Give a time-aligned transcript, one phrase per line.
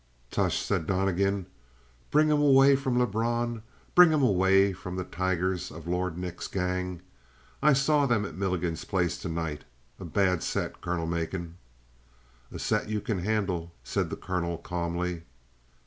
[0.31, 1.45] "Tush!" said Donnegan.
[2.09, 3.61] "Bring him away from Lebrun?
[3.93, 7.03] Bring him away from the tigers of Lord Nick's gang?
[7.61, 9.63] I saw them at Milligan's place tonight.
[9.99, 11.57] A bad set, Colonel Macon."
[12.51, 15.21] "A set you can handle," said the colonel, calmly.